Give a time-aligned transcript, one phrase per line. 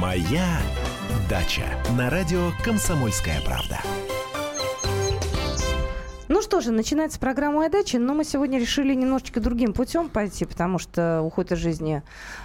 [0.00, 0.58] Моя
[1.30, 1.64] дача
[1.96, 3.78] на радио Комсомольская правда.
[6.28, 10.44] Ну что же, начинается программа «Моя дача», но мы сегодня решили немножечко другим путем пойти,
[10.44, 12.02] потому что уход из жизни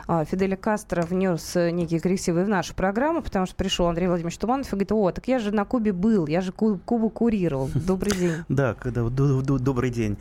[0.07, 4.67] а, Фиделя Кастро внес некие коррективы в нашу программу, потому что пришел Андрей Владимирович Туманов
[4.67, 7.69] и говорит, о, так я же на Кубе был, я же Кубу курировал.
[7.75, 8.35] Добрый день.
[8.47, 10.17] Да, когда, добрый день.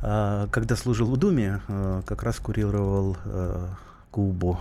[0.00, 3.16] А, когда служил в Думе, а, как раз курировал
[4.12, 4.60] Кубу.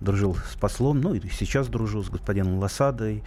[0.00, 3.22] Дружил с послом, ну и сейчас дружу с господином Лосадой.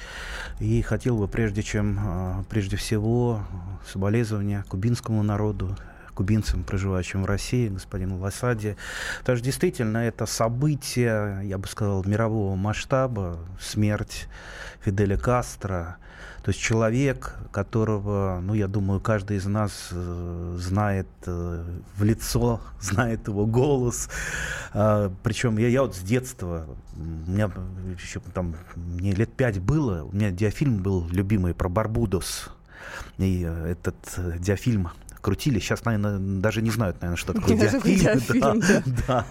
[0.59, 3.43] И хотел бы, прежде чем, а, прежде всего,
[3.88, 5.77] соболезнования кубинскому народу,
[6.16, 8.77] кубинцам, проживающим в России, господину Лосаде.
[9.20, 14.27] Потому что действительно это событие, я бы сказал, мирового масштаба, смерть
[14.84, 15.98] Фиделя Кастро,
[16.43, 21.63] то есть человек, которого, ну, я думаю, каждый из нас э, знает э,
[21.98, 24.09] в лицо, знает его голос.
[24.73, 26.65] Э, причем я, я вот с детства,
[26.95, 27.52] у меня
[28.02, 32.49] еще там, мне лет пять было, у меня диафильм был любимый про Барбудос.
[33.17, 34.90] И этот э, диафильм
[35.21, 35.59] крутили.
[35.59, 38.62] Сейчас, наверное, даже не знают, наверное, что такое диафильм.
[39.07, 39.26] Да,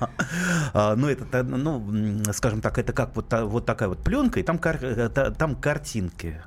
[0.75, 0.97] да.
[0.97, 5.09] Ну, это, ну, скажем так, это как вот, вот такая вот пленка, и там, э,
[5.09, 6.41] там картинки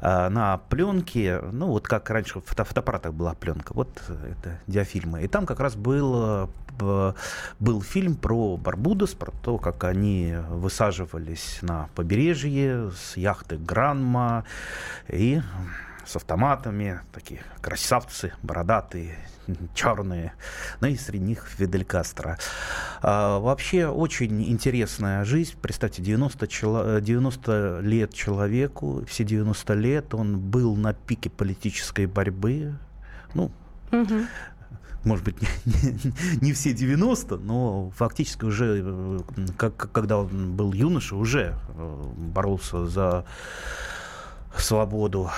[0.00, 5.22] а, на пленке, ну, вот как раньше в фотоаппаратах была пленка, вот это диафильмы.
[5.22, 6.48] И там как раз был,
[6.80, 7.12] э,
[7.58, 14.44] был фильм про Барбудос, про то, как они высаживались на побережье с яхты Гранма,
[15.08, 15.40] и
[16.06, 19.18] с автоматами, такие красавцы, бородатые,
[19.74, 20.32] черные,
[20.80, 22.38] ну и среди них Фидель Кастро.
[23.02, 25.54] А, вообще очень интересная жизнь.
[25.60, 32.74] Представьте, 90, 90 лет человеку, все 90 лет он был на пике политической борьбы.
[33.34, 33.50] Ну,
[33.92, 34.26] угу
[35.06, 39.18] может быть, не, не, не все 90, но фактически уже, э,
[39.56, 43.24] как, когда он был юноша, уже э, боролся за
[44.58, 45.30] свободу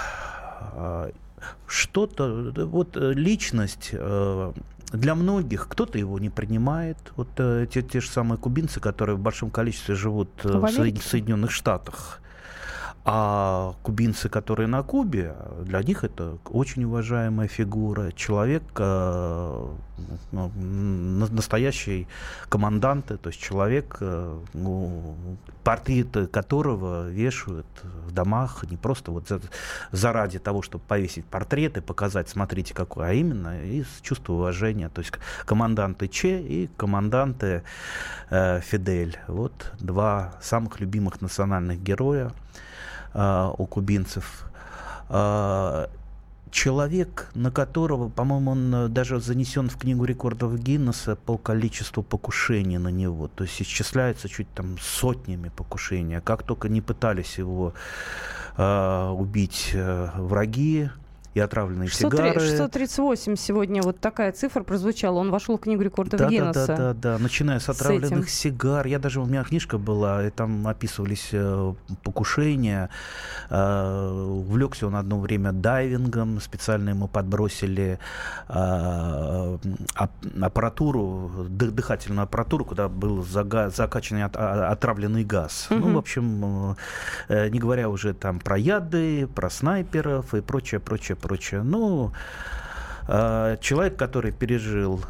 [1.67, 4.53] что-то, вот э, личность э,
[4.93, 6.97] для многих, кто-то его не принимает.
[7.17, 11.51] Вот э, те, те же самые кубинцы, которые в большом количестве живут в, в Соединенных
[11.51, 12.21] Штатах.
[13.11, 18.13] А кубинцы, которые на Кубе, для них это очень уважаемая фигура.
[18.13, 19.67] Человек, э,
[20.31, 20.53] ну,
[21.31, 22.07] настоящий
[22.51, 25.17] командант, то есть человек, э, ну,
[25.65, 29.41] портреты которого вешают в домах не просто вот за,
[29.91, 34.91] заради того, чтобы повесить портрет и показать, смотрите какой, а именно из чувства уважения.
[34.91, 35.15] То есть
[35.47, 37.63] команданты Че и команданты
[38.29, 39.19] э, Фидель.
[39.29, 42.33] Вот два самых любимых национальных героя
[43.15, 44.45] э, у кубинцев.
[45.09, 45.87] Э,
[46.51, 52.79] человек, на которого, по-моему, он э, даже занесен в книгу рекордов Гиннесса по количеству покушений
[52.79, 53.29] на него.
[53.29, 56.17] То есть исчисляется чуть там сотнями покушений.
[56.17, 57.75] А как только не пытались его
[58.57, 60.91] э, убить э, враги,
[61.39, 62.41] и отравленные 600, сигары.
[62.41, 65.19] 638 сегодня вот такая цифра прозвучала.
[65.19, 66.67] Он вошел в книгу рекордов да, Гиннесса.
[66.67, 67.19] Да, да, да, да.
[67.19, 68.87] Начиная с отравленных с сигар.
[68.87, 72.91] Я даже, у меня книжка была, и там описывались э, покушения.
[73.51, 76.41] Э, увлекся он одно время дайвингом.
[76.41, 77.99] Специально ему подбросили
[78.49, 79.59] э,
[80.41, 85.69] аппаратуру, дыхательную аппаратуру, куда был от, а, отравленный газ.
[85.71, 85.79] Угу.
[85.79, 86.77] Ну, в общем,
[87.29, 91.63] не говоря уже там про яды, про снайперов и прочее, прочее, прочее.
[91.63, 92.13] Ну,
[93.07, 95.01] э, человек, который пережил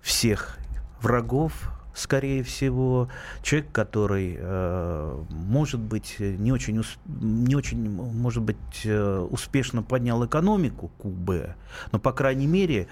[0.00, 0.56] всех
[1.02, 1.52] врагов,
[1.94, 3.08] скорее всего,
[3.42, 10.90] человек, который, э, может быть, не очень, не очень, может быть, э, успешно поднял экономику
[10.98, 11.54] Кубы,
[11.92, 12.86] но, по крайней мере,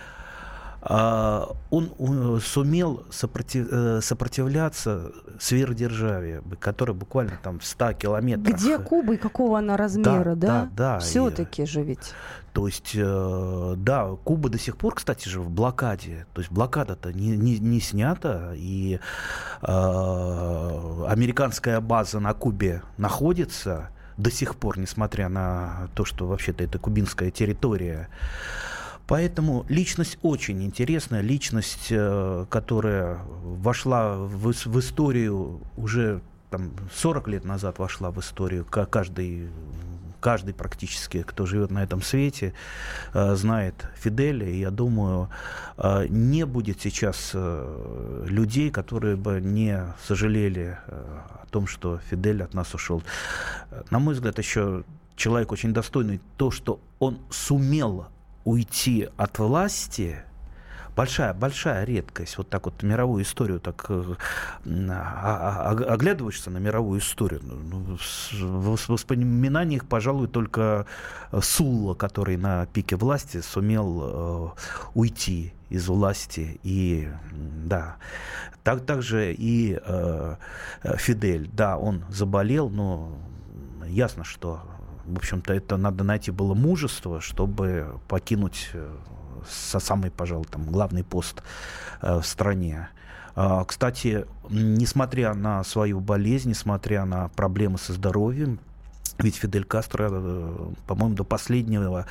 [0.85, 8.57] а, он сумел сопротив, э, сопротивляться сверхдержаве, которая буквально там в 100 километрах.
[8.57, 10.63] Где Куба и какого она размера, да?
[10.65, 10.99] Да, да.
[10.99, 12.13] Все-таки же ведь.
[12.53, 16.27] То есть, э, да, Куба до сих пор, кстати же, в блокаде.
[16.35, 18.99] То есть блокада-то не, не, не снята, и
[19.63, 19.67] э,
[21.09, 27.31] американская база на Кубе находится до сих пор, несмотря на то, что вообще-то это кубинская
[27.31, 28.09] территория.
[29.13, 37.45] Поэтому личность очень интересная, личность, э, которая вошла в, в историю уже там, 40 лет
[37.45, 39.51] назад вошла в историю, каждый
[40.21, 42.55] каждый практически, кто живет на этом свете,
[43.13, 44.49] э, знает Фиделя.
[44.49, 45.29] И я думаю,
[45.77, 52.75] э, не будет сейчас людей, которые бы не сожалели о том, что Фидель от нас
[52.75, 53.03] ушел.
[53.91, 54.85] На мой взгляд, еще
[55.17, 56.19] человек очень достойный.
[56.39, 58.07] То, что он сумел
[58.45, 60.19] уйти от власти,
[60.97, 62.39] большая, большая редкость.
[62.39, 64.15] Вот так вот мировую историю, так э,
[64.65, 67.41] а, а, а, оглядываешься на мировую историю.
[67.43, 67.99] Ну,
[68.33, 70.87] в воспоминаниях, пожалуй, только
[71.41, 74.55] Сулла, который на пике власти сумел
[74.95, 76.61] уйти из власти.
[76.63, 77.97] И да,
[78.63, 80.37] так, также и э,
[80.97, 83.17] Фидель, да, он заболел, но
[83.87, 84.63] ясно, что
[85.05, 88.71] в общем-то, это надо найти было мужество, чтобы покинуть
[89.49, 91.43] со самый, пожалуй, там, главный пост
[92.01, 92.89] э, в стране.
[93.37, 98.59] Э, кстати, несмотря на свою болезнь, несмотря на проблемы со здоровьем,
[99.19, 102.07] ведь Фидель Кастро, э, по-моему, до последнего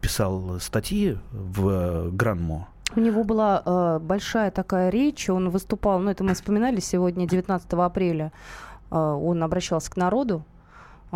[0.00, 2.68] писал статьи в Гранмо.
[2.94, 7.72] У него была э, большая такая речь, он выступал, ну это мы вспоминали сегодня, 19
[7.72, 8.32] апреля,
[8.90, 10.55] э, он обращался к народу, а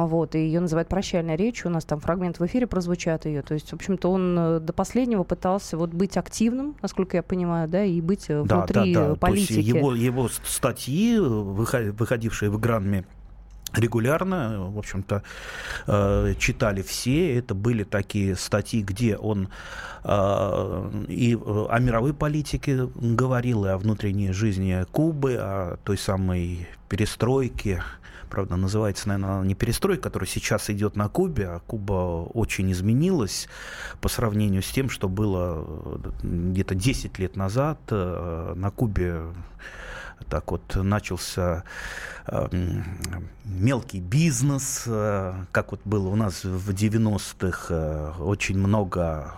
[0.07, 1.71] вот, и ее называют прощальной речью.
[1.71, 3.43] У нас там фрагмент в эфире прозвучат ее.
[3.43, 7.69] То есть, в общем-то, он э, до последнего пытался вот быть активным, насколько я понимаю,
[7.69, 9.15] да, и быть э, да, внутри да, да.
[9.15, 9.55] политики.
[9.55, 13.05] То есть его, его статьи, выходившие в Гранме,
[13.73, 15.23] регулярно, в общем-то,
[15.87, 17.37] э, читали все.
[17.39, 19.49] Это были такие статьи, где он
[20.03, 27.83] и о мировой политике говорил, и о внутренней жизни Кубы, о той самой перестройке,
[28.31, 33.49] Правда, называется, наверное, не перестройка, которая сейчас идет на Кубе, а Куба очень изменилась
[34.01, 37.79] по сравнению с тем, что было э, где-то 10 лет назад.
[37.91, 39.23] Э, на Кубе
[40.29, 41.65] так вот начался
[42.27, 42.49] э,
[43.45, 49.35] мелкий бизнес, э, как вот было у нас в 90-х, э, очень много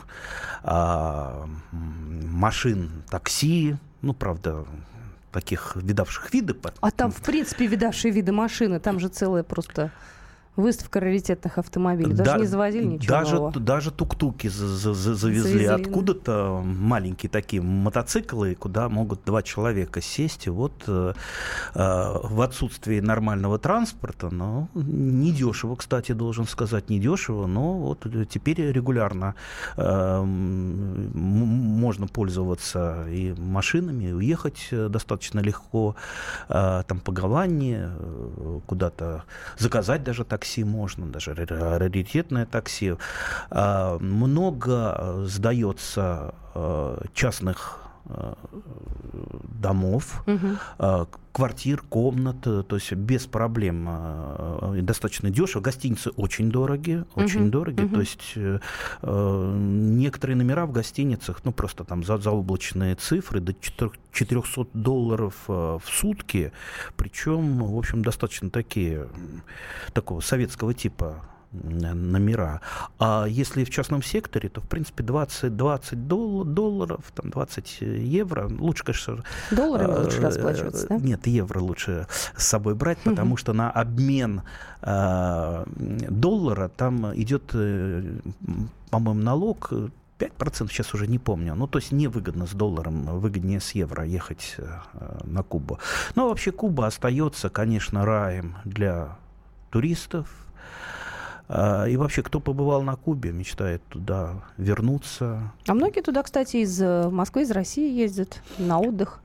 [0.63, 4.67] э, машин такси, ну, правда,
[5.33, 6.55] таких видавших виды.
[6.81, 9.91] А там, в принципе, видавшие виды машины, там же целая просто
[10.55, 12.13] Выставка раритетных автомобилей.
[12.13, 13.59] Даже да, не завозили ничего даже, нового.
[13.59, 15.15] Даже тук-туки завезли.
[15.15, 20.47] завезли Откуда-то маленькие такие мотоциклы, куда могут два человека сесть.
[20.47, 21.15] И вот э,
[21.75, 29.35] э, в отсутствии нормального транспорта, но недешево, кстати, должен сказать, недешево, но вот теперь регулярно
[29.79, 35.97] э, можно пользоваться и машинами, и уехать достаточно легко
[36.51, 39.25] э, там по Голландии, э, куда-то
[39.57, 42.95] заказать даже так такси можно, даже раритетное такси.
[43.51, 47.82] А, много сдается а, частных
[49.61, 51.09] домов, угу.
[51.33, 53.89] квартир, комнат, то есть без проблем,
[54.83, 55.63] достаточно дешево.
[55.63, 57.51] Гостиницы очень дорогие, очень угу.
[57.51, 57.87] дорогие.
[57.87, 57.95] Угу.
[57.95, 58.59] То есть э,
[59.03, 63.55] некоторые номера в гостиницах, ну просто там за заоблачные цифры до
[64.13, 66.53] 400 долларов в сутки,
[66.97, 69.09] причем, в общем, достаточно такие
[69.93, 72.61] такого советского типа номера.
[72.99, 78.49] А если в частном секторе, то, в принципе, 20, 20 дол- долларов, там, 20 евро.
[78.49, 79.25] Лучше, конечно...
[79.51, 80.97] Долларами э, лучше расплачиваться, да?
[80.97, 82.07] Нет, евро лучше
[82.37, 84.43] с собой брать, потому что на обмен
[84.81, 85.65] э,
[86.09, 88.19] доллара там идет, э,
[88.91, 89.73] по-моему, налог
[90.19, 91.55] 5% сейчас уже не помню.
[91.55, 94.69] Ну, то есть невыгодно с долларом, выгоднее с евро ехать э,
[95.25, 95.79] на Кубу.
[96.15, 99.17] Но вообще Куба остается, конечно, раем для
[99.71, 100.43] туристов, а,
[101.49, 105.53] и вообще, кто побывал на Кубе, мечтает туда вернуться.
[105.67, 109.21] А многие туда, кстати, из э, Москвы, из России ездят на отдых.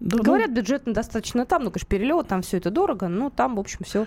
[0.00, 0.56] Да, Говорят, ну...
[0.56, 4.06] бюджетно достаточно там, ну, конечно, перелет, там все это дорого, но там, в общем, все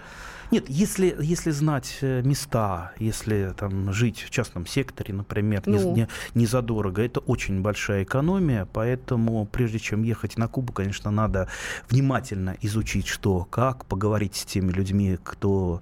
[0.51, 5.95] нет, если, если знать э, места, если там жить в частном секторе, например, ну.
[5.95, 11.47] не, не, задорого, это очень большая экономия, поэтому прежде чем ехать на Кубу, конечно, надо
[11.89, 15.81] внимательно изучить, что, как, поговорить с теми людьми, кто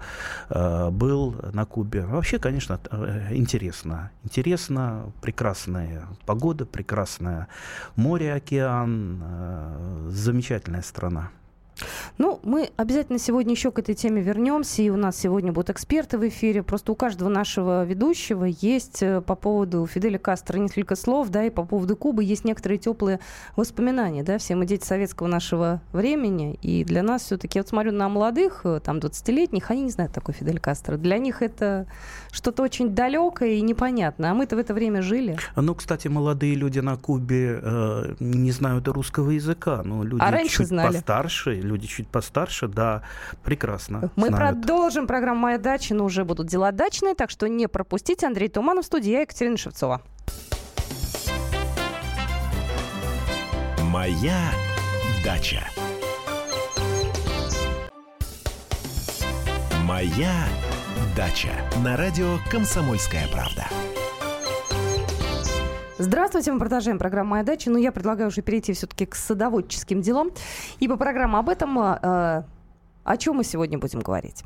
[0.50, 2.06] э, был на Кубе.
[2.06, 4.12] Вообще, конечно, э, интересно.
[4.24, 7.48] Интересно, прекрасная погода, прекрасное
[7.96, 11.32] море, океан, э, замечательная страна.
[12.18, 16.18] Ну, мы обязательно сегодня еще к этой теме вернемся, и у нас сегодня будут эксперты
[16.18, 16.64] в эфире.
[16.64, 21.50] Просто у каждого нашего ведущего есть э, по поводу Фиделя Кастро несколько слов, да, и
[21.50, 23.20] по поводу Кубы есть некоторые теплые
[23.56, 27.92] воспоминания, да, все мы дети советского нашего времени, и для нас все-таки, я вот смотрю
[27.92, 30.98] на молодых, э, там, 20-летних, они не знают такой Фидель Кастро.
[30.98, 31.88] Для них это
[32.32, 35.38] что-то очень далекое и непонятное, а мы-то в это время жили.
[35.56, 40.68] Ну, кстати, молодые люди на Кубе э, не знают русского языка, но люди а чуть
[40.68, 40.94] знали.
[40.94, 43.04] постарше, люди чуть постарше, да,
[43.44, 44.12] прекрасно.
[44.16, 44.62] Мы знают.
[44.62, 48.28] продолжим программу «Моя дача», но уже будут дела дачные, так что не пропустите.
[48.28, 50.02] Андрей Туманов, студия Екатерина Шевцова.
[53.82, 54.52] «Моя
[55.24, 55.64] дача».
[59.84, 60.46] «Моя
[61.16, 61.52] дача»
[61.84, 63.66] на радио «Комсомольская правда».
[66.00, 67.70] Здравствуйте, мы продолжаем программу «Моя дача».
[67.70, 70.32] Но ну, я предлагаю уже перейти все-таки к садоводческим делам.
[70.80, 72.44] Ибо программа об этом, э,
[73.04, 74.44] о чем мы сегодня будем говорить?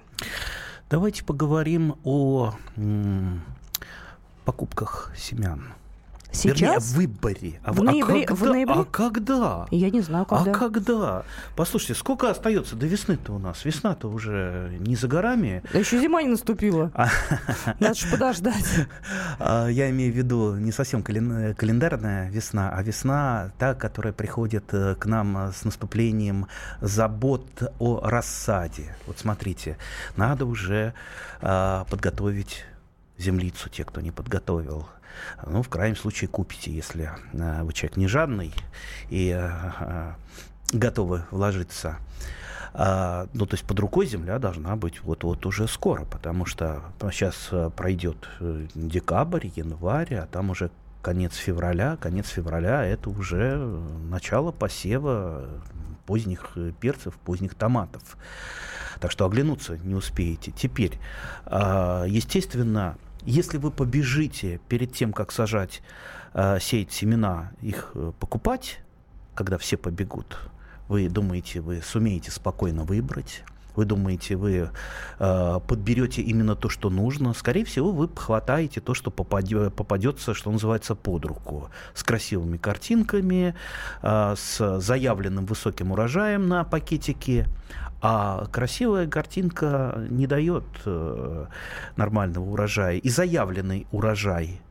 [0.90, 3.42] Давайте поговорим о м,
[4.44, 5.74] покупках семян.
[6.32, 6.60] Сейчас?
[6.60, 7.60] Вернее, в выборе.
[7.64, 8.76] А, в, ноябре, а, когда, в ноябре?
[8.76, 9.68] А когда?
[9.72, 10.52] Я не знаю, когда.
[10.52, 11.24] А когда?
[11.56, 13.66] Послушайте, сколько остается до весны-то у нас?
[13.66, 15.64] Весна-то уже не за горами.
[15.72, 16.92] Да еще зима не наступила.
[16.94, 17.08] А.
[17.80, 18.66] Надо же подождать.
[19.40, 24.96] А, я имею в виду не совсем календарная весна, а весна та, которая приходит э,
[24.96, 26.48] к нам с наступлением
[26.82, 27.48] забот
[27.80, 28.96] о рассаде.
[29.06, 29.78] Вот смотрите,
[30.16, 30.94] надо уже
[31.40, 32.66] подготовить
[33.18, 34.88] землицу, те, кто не подготовил
[35.46, 38.54] ну, в крайнем случае, купите, если э, вы человек не жадный
[39.10, 40.14] и э, э,
[40.72, 41.98] готовы вложиться.
[42.74, 47.50] А, ну, то есть под рукой земля должна быть вот-вот уже скоро, потому что сейчас
[47.76, 48.30] пройдет
[48.76, 50.70] декабрь, январь, а там уже
[51.02, 51.98] конец февраля.
[52.00, 53.56] Конец февраля– это уже
[54.10, 55.48] начало посева
[56.06, 58.18] поздних перцев, поздних томатов.
[59.00, 60.52] Так что оглянуться не успеете.
[60.52, 61.00] Теперь,
[61.46, 65.82] а, естественно, если вы побежите перед тем, как сажать,
[66.34, 68.80] э, сеять семена, их э, покупать,
[69.36, 70.38] когда все побегут,
[70.88, 73.44] вы думаете, вы сумеете спокойно выбрать,
[73.78, 74.72] вы думаете, вы
[75.20, 80.52] э, подберете именно то, что нужно, скорее всего, вы хватаете то, что попадет, попадется, что
[80.52, 83.54] называется, под руку, с красивыми картинками,
[84.02, 87.46] э, с заявленным высоким урожаем на пакетике,
[88.02, 91.46] а красивая картинка не дает э,
[91.96, 92.98] нормального урожая.
[92.98, 94.62] И заявленный урожай,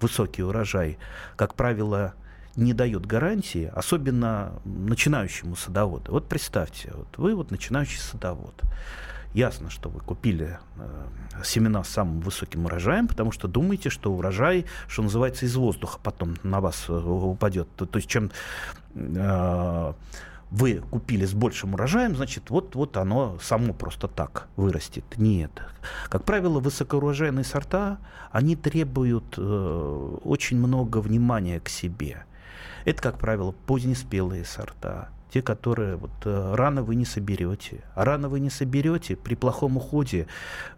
[0.00, 0.98] высокий урожай,
[1.36, 2.14] как правило,
[2.56, 6.12] не дает гарантии, особенно начинающему садоводу.
[6.12, 8.62] Вот представьте, вот вы вот начинающий садовод.
[9.34, 14.64] Ясно, что вы купили э, семена с самым высоким урожаем, потому что думаете, что урожай,
[14.88, 17.68] что называется, из воздуха потом на вас э, упадет.
[17.76, 18.30] То, то есть чем
[18.94, 19.92] э,
[20.50, 25.04] вы купили с большим урожаем, значит, вот, вот оно само просто так вырастет.
[25.16, 25.50] Нет.
[26.08, 27.98] Как правило, высокоурожайные сорта,
[28.30, 32.24] они требуют э, очень много внимания к себе.
[32.84, 37.82] Это, как правило, позднеспелые сорта, те, которые вот, э, рано вы не соберете.
[37.96, 40.28] А рано вы не соберете, при плохом уходе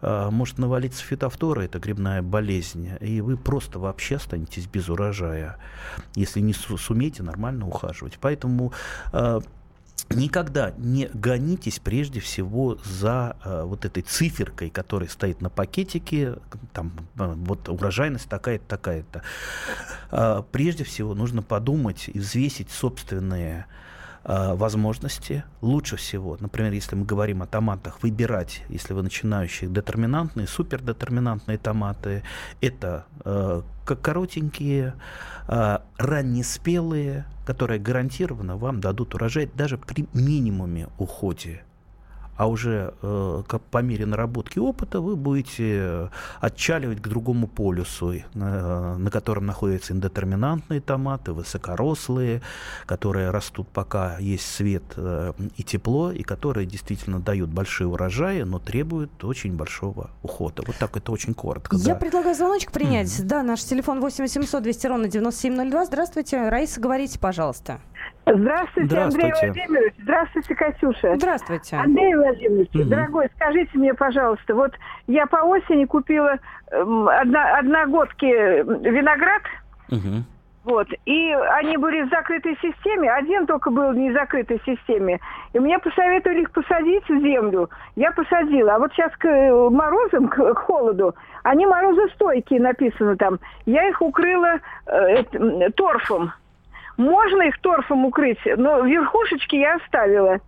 [0.01, 5.57] э, может навалиться фитофтора, это грибная болезнь, и вы просто вообще останетесь без урожая,
[6.15, 8.17] если не сумеете нормально ухаживать.
[8.19, 8.73] Поэтому
[9.13, 9.39] э,
[10.09, 16.35] никогда не гонитесь прежде всего за э, вот этой циферкой, которая стоит на пакетике,
[16.73, 19.23] там э, вот урожайность такая-то, такая-то.
[20.11, 23.65] Э, прежде всего нужно подумать и взвесить собственные
[24.23, 25.43] возможности.
[25.61, 32.23] Лучше всего, например, если мы говорим о томатах, выбирать, если вы начинающие, детерминантные, супердетерминантные томаты.
[32.61, 34.93] Это э, коротенькие,
[35.47, 41.63] э, раннеспелые, которые гарантированно вам дадут урожай даже при минимуме уходе
[42.39, 46.07] а уже э, по мере наработки опыта вы будете э,
[46.39, 52.41] отчаливать к другому полюсу, э, на котором находятся индетерминантные томаты, высокорослые,
[52.85, 58.57] которые растут пока есть свет э, и тепло, и которые действительно дают большие урожаи, но
[58.59, 60.63] требуют очень большого ухода.
[60.65, 61.75] Вот так это очень коротко.
[61.75, 61.95] Я да.
[61.95, 63.09] предлагаю звоночек принять.
[63.09, 63.25] Mm-hmm.
[63.25, 65.85] Да, наш телефон 8 800 200 ровно 9702.
[65.87, 66.47] Здравствуйте.
[66.47, 67.81] Раиса, говорите, пожалуйста.
[68.25, 69.93] Здравствуйте, Здравствуйте, Андрей Владимирович.
[70.03, 71.15] Здравствуйте, Катюша.
[71.15, 71.75] Здравствуйте.
[71.77, 72.83] Андрей Владимирович, угу.
[72.83, 74.71] дорогой, скажите мне, пожалуйста, вот
[75.07, 76.35] я по осени купила
[76.71, 79.41] э, одна, одногодки виноград.
[79.89, 80.23] Угу.
[80.65, 80.87] Вот.
[81.05, 83.11] И они были в закрытой системе.
[83.11, 85.19] Один только был в незакрытой системе.
[85.53, 87.69] И мне посоветовали их посадить в землю.
[87.95, 88.75] Я посадила.
[88.75, 93.39] А вот сейчас к э, морозам, к, к холоду, они морозостойкие написано там.
[93.65, 96.33] Я их укрыла э, э, торфом.
[96.99, 100.39] Можно их торфом укрыть, но верхушечки я оставила.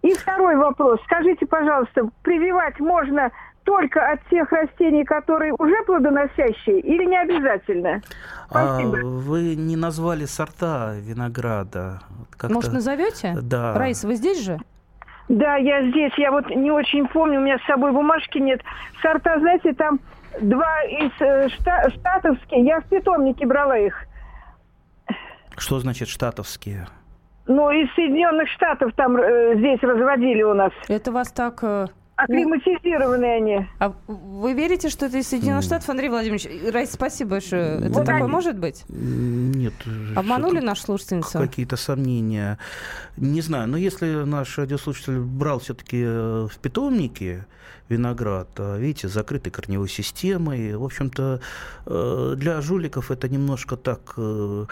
[0.00, 1.00] И второй вопрос.
[1.04, 3.30] Скажите, пожалуйста, прививать можно
[3.64, 8.00] только от тех растений, которые уже плодоносящие, или не обязательно?
[8.48, 9.00] Спасибо.
[9.00, 12.00] А, вы не назвали сорта винограда.
[12.38, 13.36] Как Может, назовете?
[13.42, 13.74] Да.
[13.74, 14.58] Раиса, вы здесь же?
[15.28, 16.14] Да, я здесь.
[16.16, 18.62] Я вот не очень помню, у меня с собой бумажки нет.
[19.02, 20.00] Сорта, знаете, там
[20.40, 22.64] два из э, шта- штатовские.
[22.64, 24.06] Я в питомнике брала их.
[25.60, 26.88] Что значит штатовские?
[27.46, 30.72] Ну, из Соединенных Штатов там э, здесь разводили у нас.
[30.88, 31.58] Это вас так...
[31.62, 31.86] Э...
[32.16, 33.66] Акклиматизированные они.
[33.78, 36.48] А вы верите, что это из Соединенных Штатов, Андрей Владимирович?
[36.72, 37.78] Райс, спасибо большое.
[37.78, 38.30] Это вот такое они...
[38.30, 38.84] может быть?
[38.88, 39.74] Нет.
[40.16, 41.38] Обманули нашу слушательницу?
[41.38, 42.58] Какие-то сомнения.
[43.16, 47.46] Не знаю, но если наш радиослушатель брал все-таки э, в питомнике,
[47.90, 50.76] виноград, а, видите, закрытой корневой системой.
[50.76, 51.40] В общем-то,
[51.86, 54.66] э, для жуликов это немножко так э,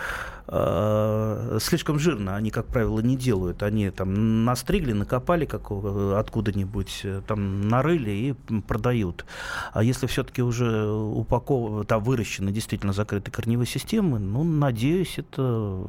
[0.46, 2.36] а, слишком жирно.
[2.36, 3.62] Они, как правило, не делают.
[3.62, 9.24] Они там настригли, накопали как откуда-нибудь, э, там нарыли и продают.
[9.72, 15.84] А если все-таки уже упакованы, там выращены действительно закрытой корневой системы, ну, надеюсь, это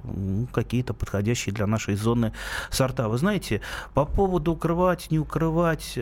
[0.51, 2.33] какие-то подходящие для нашей зоны
[2.71, 3.07] сорта.
[3.07, 3.62] Вы знаете,
[3.93, 5.98] по поводу укрывать, не укрывать,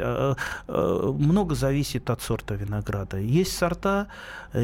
[1.17, 3.17] много зависит от сорта винограда.
[3.17, 4.07] Есть сорта,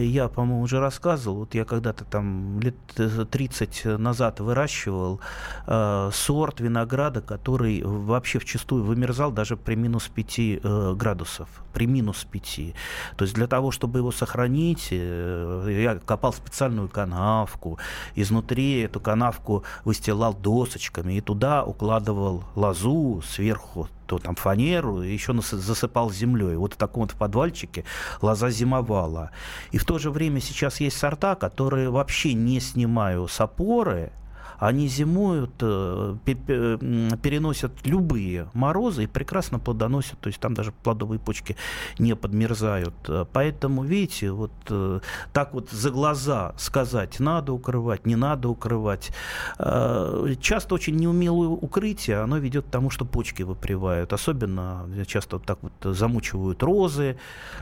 [0.01, 5.19] я, по-моему, уже рассказывал, вот я когда-то там лет 30 э, назад выращивал
[5.67, 12.25] э, сорт винограда, который вообще вчастую вымерзал даже при минус 5 э, градусов, при минус
[12.29, 12.75] 5.
[13.17, 17.79] То есть для того, чтобы его сохранить, э, я копал специальную канавку,
[18.15, 25.33] изнутри эту канавку выстилал досочками и туда укладывал лозу сверху то там фанеру, и еще
[25.41, 26.55] засыпал землей.
[26.55, 27.83] Вот в таком вот подвальчике
[28.21, 29.31] лоза зимовала.
[29.71, 34.13] И в то же время сейчас есть сорта, которые вообще не снимают с опоры,
[34.59, 41.55] они зимуют, э, переносят любые морозы и прекрасно плодоносят, то есть там даже плодовые почки
[41.99, 42.93] не подмерзают.
[43.33, 44.99] Поэтому, видите, вот э,
[45.33, 49.11] так вот за глаза сказать, надо укрывать, не надо укрывать.
[49.59, 54.13] Э, часто очень неумелое укрытие, оно ведет к тому, что почки выпривают.
[54.13, 57.17] Особенно часто вот так вот замучивают розы,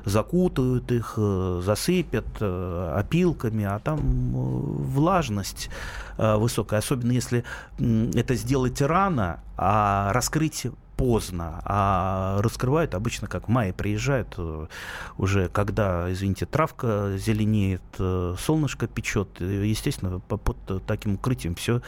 [0.06, 5.70] закутают их, засыпят опилками, а там влажность
[6.38, 7.44] высокая особенно если
[7.80, 10.68] это сделать рано, а раскрыть
[11.02, 14.68] поздно, а раскрывают обычно как в мае приезжают э,
[15.18, 21.82] уже, когда, извините, травка зеленеет, э, солнышко печет, естественно, под таким укрытием все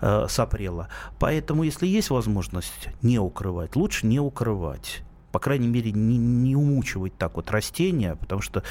[0.00, 0.88] э, сопрело.
[1.20, 5.02] Поэтому, если есть возможность не укрывать, лучше не укрывать
[5.36, 8.62] по крайней мере, не, не умучивать так вот растения, потому что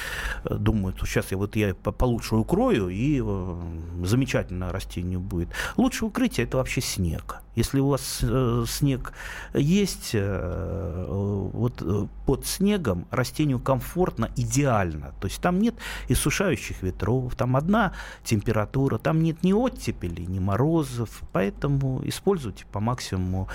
[0.42, 3.56] э, думают, сейчас я вот я получше укрою, и э,
[4.02, 5.48] замечательно растение будет.
[5.76, 7.40] Лучше укрытие это вообще снег.
[7.56, 9.14] Если у вас э, снег
[9.54, 15.14] есть, э, вот э, под снегом растению комфортно, идеально.
[15.20, 15.74] То есть там нет
[16.08, 17.92] иссушающих ветров, там одна
[18.24, 23.48] температура, там нет ни оттепели, ни морозов, поэтому используйте по максимуму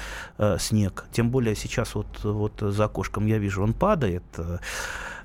[0.58, 1.06] снег.
[1.12, 4.24] Тем более сейчас вот, вот за окошком я вижу, он падает.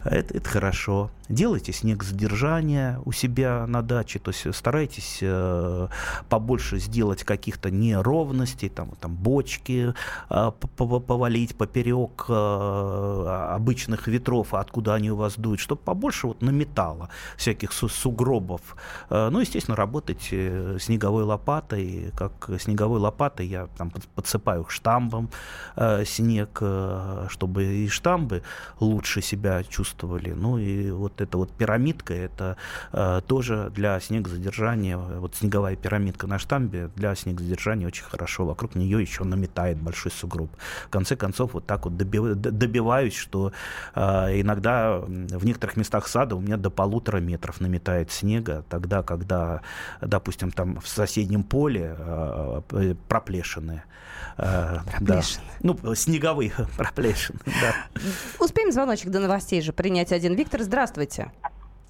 [0.07, 1.11] Э, это, это хорошо.
[1.29, 5.88] Делайте снег задержания у себя на даче, то есть старайтесь э,
[6.29, 9.92] побольше сделать каких-то неровностей, там, там бочки
[10.31, 16.51] э, повалить поперек э, обычных ветров, откуда они у вас дуют, чтобы побольше вот на
[16.51, 18.77] металла всяких су сугробов.
[19.11, 25.29] Э, ну, естественно, работать э, снеговой лопатой, как снеговой лопатой я там подсыпаю штамбом
[25.75, 28.42] э, снег, э, чтобы и штамбы
[28.79, 29.95] лучше себя чувствовали.
[30.02, 32.56] Ну и вот эта вот пирамидка, это
[32.92, 38.44] э, тоже для снегозадержания, вот снеговая пирамидка на штамбе для снегозадержания очень хорошо.
[38.44, 40.50] Вокруг нее еще наметает большой сугроб.
[40.87, 43.52] В конце концов, вот так вот добив, добиваюсь, что
[43.94, 49.62] э, иногда в некоторых местах сада у меня до полутора метров наметает снега, тогда, когда,
[50.00, 53.82] допустим, там в соседнем поле э, проплешины.
[54.38, 55.22] Э, да.
[55.61, 57.74] Ну, снеговые проплешины, да.
[58.38, 60.35] Успеем звоночек до новостей же принять один.
[60.35, 61.31] Виктор, здравствуйте.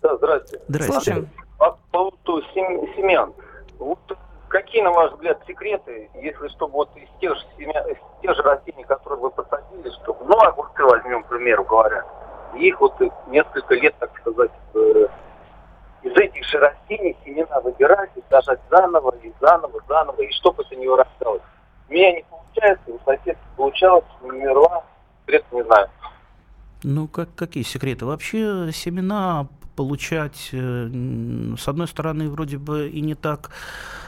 [0.02, 0.64] Да, здравствуйте.
[0.68, 1.04] Здравствуйте.
[1.04, 1.30] Слушаем.
[1.58, 3.32] По поводу семян.
[3.78, 3.98] Вот
[4.48, 8.42] какие, на ваш взгляд, секреты, если чтобы вот из тех же, семя, из тех же
[8.42, 12.04] растений, которые вы посадили, чтобы, ну, огурцы возьмем, к примеру говоря,
[12.54, 12.94] их вот
[13.28, 15.06] несколько лет, так сказать, э,
[16.02, 20.76] из этих же растений семена выбирать и сажать заново, и заново, заново, и чтобы это
[20.76, 21.42] не вырасталось.
[21.88, 24.84] У меня не получается, у соседа получалось, не умерла,
[25.26, 25.88] средств не знаю.
[26.88, 28.06] Ну, как, какие секреты?
[28.06, 33.50] Вообще семена получать, э, с одной стороны, вроде бы и не так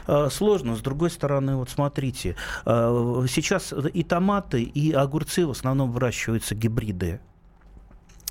[0.07, 5.91] э, сложно, с другой стороны, вот смотрите, э, сейчас и томаты, и огурцы в основном
[5.91, 7.19] выращиваются гибриды.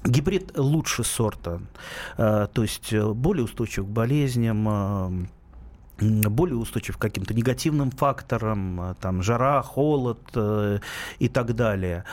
[0.03, 1.61] Гибрид лучше сорта,
[2.17, 5.29] то есть более устойчив к болезням,
[5.99, 10.21] более устойчив к каким-то негативным факторам, там, жара, холод
[11.19, 12.05] и так далее.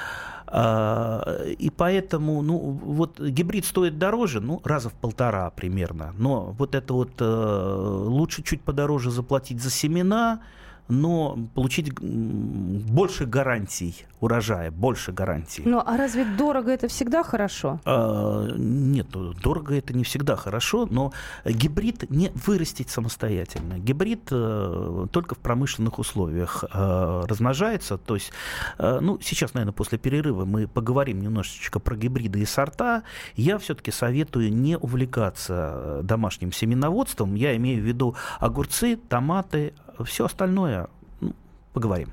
[0.48, 6.14] А, и поэтому, ну, вот гибрид стоит дороже, ну, раза в полтора примерно.
[6.18, 10.42] Но вот это вот э, лучше чуть подороже заплатить за семена,
[10.88, 15.64] но получить больше гарантий урожая, больше гарантий.
[15.66, 17.80] Ну, а разве дорого это всегда хорошо?
[17.86, 21.14] А, нет, ну, дорого это не всегда хорошо, но
[21.46, 23.78] гибрид не вырастить самостоятельно.
[23.78, 27.98] Гибрид а, только в промышленных условиях а, размножается.
[27.98, 28.32] То есть,
[28.78, 33.04] а, ну, сейчас, наверное, после перерыва мы поговорим немножечко про гибриды и сорта.
[33.36, 37.36] Я все-таки советую не увлекаться домашним семеноводством.
[37.36, 40.88] Я имею в виду огурцы, томаты, все остальное.
[41.22, 41.34] Ну,
[41.74, 42.12] поговорим.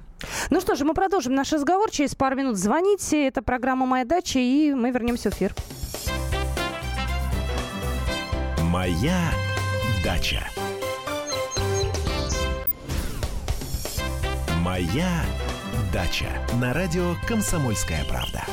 [0.50, 1.90] Ну что же, мы продолжим наш разговор.
[1.90, 3.26] Через пару минут звоните.
[3.26, 5.54] Это программа «Моя дача», и мы вернемся в эфир.
[8.60, 9.30] «Моя
[10.04, 10.42] дача».
[14.60, 15.10] «Моя
[15.92, 16.28] дача»
[16.60, 18.44] на радио «Комсомольская правда».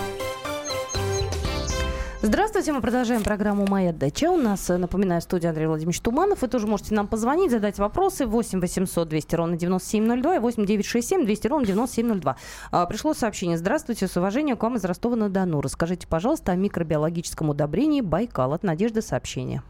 [2.22, 4.30] Здравствуйте, мы продолжаем программу «Моя дача».
[4.30, 6.42] У нас, напоминаю, студия Андрей Владимирович Туманов.
[6.42, 8.26] Вы тоже можете нам позвонить, задать вопросы.
[8.26, 12.36] 8 800 200 ровно 9702 и 8 967 200 ровно 9702.
[12.72, 13.58] А, пришло сообщение.
[13.58, 15.62] Здравствуйте, с уважением к вам из Ростова-на-Дону.
[15.62, 18.52] Расскажите, пожалуйста, о микробиологическом удобрении «Байкал».
[18.52, 19.64] От Надежды сообщение.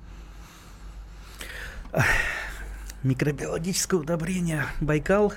[3.04, 5.34] Микробиологическое удобрение «Байкал»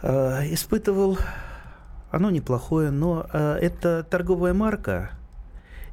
[0.00, 1.18] э, испытывал...
[2.10, 5.10] Оно неплохое, но э, это торговая марка–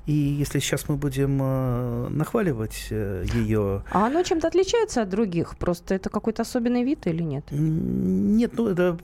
[0.05, 3.83] и если сейчас мы будем э, нахваливать э, ее...
[3.89, 5.57] А оно чем-то отличается от других?
[5.57, 7.45] Просто это какой-то особенный вид или нет?
[7.51, 8.97] Нет, ну, это,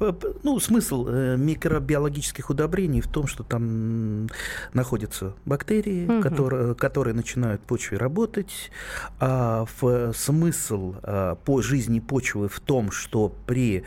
[0.43, 4.27] ну смысл э, микробиологических удобрений в том, что там
[4.73, 6.21] находятся бактерии, угу.
[6.21, 8.71] которые, которые начинают почве работать.
[9.19, 13.83] А в смысл а, по жизни почвы в том, что при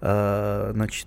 [0.00, 1.06] а, значит,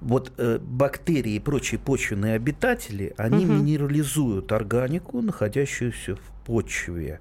[0.00, 3.54] вот э, бактерии и прочие почвенные обитатели, они угу.
[3.54, 7.20] минерализуют органику, находящуюся в почве.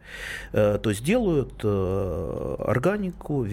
[0.53, 3.45] То есть делают органику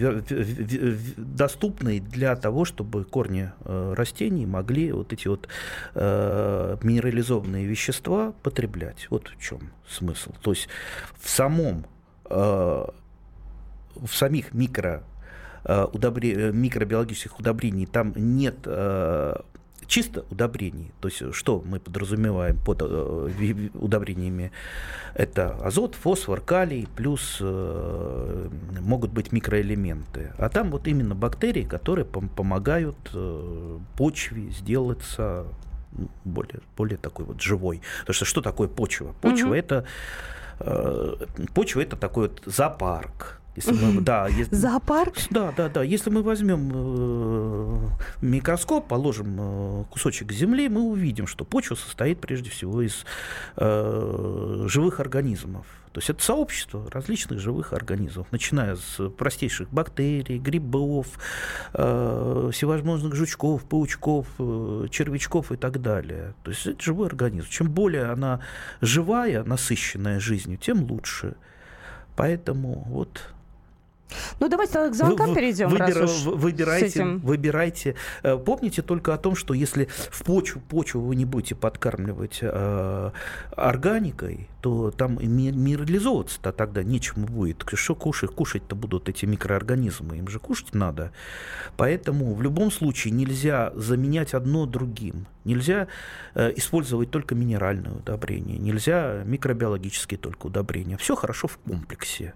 [1.17, 5.49] доступной для того, чтобы корни растений могли вот эти вот
[5.93, 9.07] минерализованные вещества потреблять.
[9.09, 10.31] Вот в чем смысл.
[10.41, 10.69] То есть
[11.19, 11.85] в самом
[12.29, 12.93] в
[14.07, 15.14] самих микро Э,
[15.65, 16.33] удобре...
[16.33, 19.35] Э, микробиологических удобрений там нет э,
[19.87, 24.51] чисто удобрений, то есть что мы подразумеваем под удобрениями,
[25.13, 30.33] это азот, фосфор, калий, плюс могут быть микроэлементы.
[30.39, 32.97] А там вот именно бактерии, которые помогают
[33.95, 35.45] почве сделаться
[35.91, 37.81] ну, более, более такой вот живой.
[37.99, 39.13] Потому что что такое почва?
[39.21, 39.55] Почва угу.
[39.55, 39.85] это
[41.53, 45.15] почва это такой вот зоопарк если мы, да, если, Зоопарк?
[45.29, 45.83] Да, да, да.
[45.83, 47.87] Если мы возьмем э,
[48.21, 53.05] микроскоп, положим э, кусочек земли, мы увидим, что почва состоит прежде всего из
[53.55, 55.65] э, живых организмов.
[55.95, 61.07] То есть это сообщество различных живых организмов, начиная с простейших бактерий, грибов,
[61.73, 66.33] э, всевозможных жучков, паучков, э, червячков и так далее.
[66.43, 67.47] То есть это живой организм.
[67.47, 68.41] Чем более она
[68.81, 71.35] живая, насыщенная жизнью, тем лучше.
[72.17, 73.33] Поэтому вот
[74.39, 75.69] ну, давайте к звонкам вы, перейдем.
[75.69, 77.19] Выбира, раз уж выбирайте, этим...
[77.19, 77.95] выбирайте.
[78.23, 83.11] Э, помните только о том, что если в почву, почву вы не будете подкармливать э,
[83.55, 87.63] органикой, то там минерализовываться-то тогда нечему будет.
[87.73, 88.31] Что кушать?
[88.31, 91.11] Кушать-то будут эти микроорганизмы, им же кушать надо.
[91.77, 95.27] Поэтому в любом случае нельзя заменять одно другим.
[95.43, 95.87] Нельзя
[96.33, 100.97] э, использовать только минеральное удобрение, нельзя микробиологические только удобрения.
[100.97, 102.33] Все хорошо в комплексе.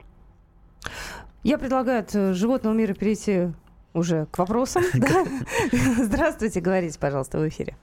[1.44, 3.54] Я предлагаю от э, животного мира перейти
[3.94, 4.84] уже к вопросам.
[5.72, 7.76] Здравствуйте, говорите, пожалуйста, в эфире.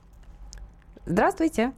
[1.07, 1.73] Здравствуйте.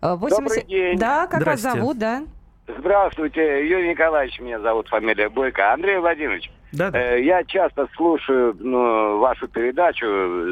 [0.00, 0.38] 80...
[0.38, 0.98] Добрый день.
[0.98, 2.24] Да, как вас зовут, да?
[2.66, 5.72] Здравствуйте, Юрий Николаевич, меня зовут, фамилия Бойко.
[5.72, 6.98] Андрей Владимирович, да, да.
[6.98, 10.04] Э, я часто слушаю ну, вашу передачу,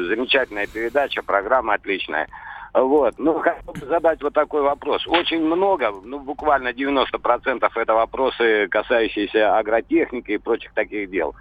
[0.07, 2.27] замечательная передача, программа отличная.
[2.77, 3.15] Вот.
[3.17, 5.07] Ну, хотел бы задать вот такой вопрос.
[5.07, 11.35] Очень много, ну, буквально 90% это вопросы, касающиеся агротехники и прочих таких дел.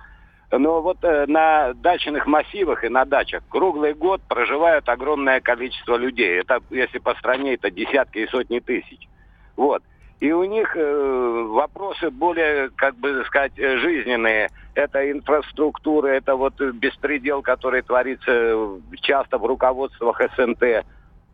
[0.51, 6.41] Но вот э, на дачных массивах и на дачах круглый год проживают огромное количество людей.
[6.41, 9.09] Это, если по стране, это десятки и сотни тысяч.
[9.57, 9.83] Вот.
[10.21, 14.49] И у них э, вопросы более, как бы сказать, жизненные.
[14.75, 18.57] Это инфраструктура, это вот беспредел, который творится
[19.03, 20.87] часто в руководствах СНТ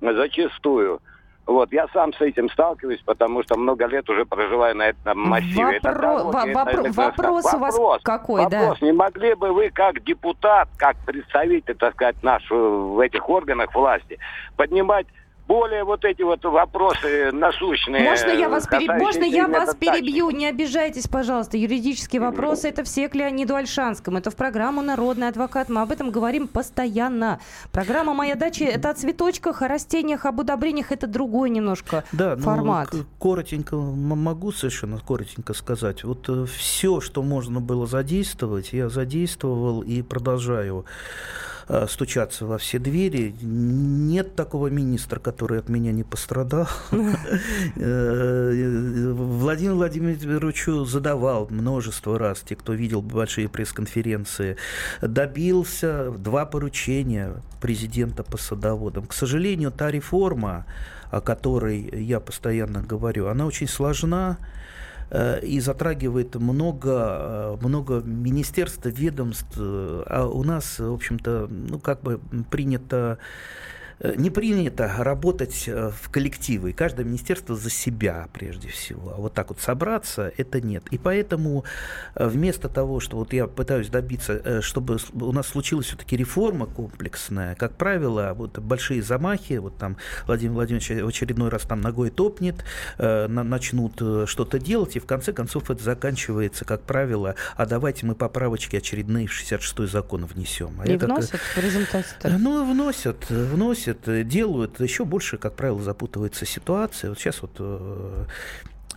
[0.03, 1.01] Зачастую.
[1.45, 5.65] Вот, я сам с этим сталкиваюсь, потому что много лет уже проживаю на этом массиве.
[5.65, 5.77] Вопро...
[5.77, 6.41] Это дороги, вопро...
[6.41, 8.79] это, вопрос, вопрос у вас какой, вопрос.
[8.79, 8.87] да?
[8.87, 14.19] Не могли бы вы, как депутат, как представитель, так сказать, наш в этих органах власти,
[14.57, 15.07] поднимать
[15.49, 18.09] более вот эти вот вопросы насущные.
[18.09, 18.99] Можно я вас, переб...
[18.99, 20.31] Можно я вас перебью?
[20.31, 21.57] Не обижайтесь, пожалуйста.
[21.57, 24.19] Юридические вопросы это все к Леониду Альшанскому.
[24.19, 25.69] Это в программу «Народный адвокат».
[25.69, 27.41] Мы об этом говорим постоянно.
[27.73, 30.93] Программа «Моя дача»— это о цветочках, о растениях, об удобрениях.
[30.93, 32.89] Это другой немножко да, ну, формат.
[32.93, 36.05] Ну, коротенько могу совершенно коротенько сказать.
[36.05, 40.87] Вот э, все, что можно было задействовать, я задействовал и продолжаю
[41.89, 43.35] стучаться во все двери.
[43.41, 46.69] Нет такого министра, который от меня не пострадал.
[47.77, 54.57] Э, Владимир Владимировичу задавал множество раз, те, кто видел большие пресс-конференции,
[55.01, 59.07] добился два поручения президента по садоводам.
[59.07, 60.67] К сожалению, та реформа,
[61.11, 64.63] о которой я постоянно говорю, она очень сложна, Э,
[65.43, 69.57] и затрагивает много, э, много министерств, ведомств.
[69.59, 72.21] А у нас, в общем-то, ну, как бы
[72.51, 73.82] принято Э,
[74.17, 76.73] не принято работать э, в коллективы.
[76.73, 79.15] Каждое министерство за себя прежде всего.
[79.17, 80.85] А вот так вот собраться, это нет.
[80.91, 81.65] И поэтому
[82.15, 87.55] э, вместо того, что вот я пытаюсь добиться, чтобы у нас случилась все-таки реформа комплексная,
[87.55, 92.65] как правило, вот большие замахи, вот там Владимир Владимирович в очередной раз там ногой топнет,
[92.99, 93.95] начнут
[94.27, 99.27] что-то делать, и в конце концов это заканчивается, как правило, а давайте мы поправочки очередные
[99.27, 100.81] в 66-й закон внесем.
[100.81, 102.07] А и вносят в результате?
[102.25, 107.11] Ну, вносят, вносят вносят, делают, еще больше, как правило, запутывается ситуация.
[107.11, 108.25] Вот сейчас вот э,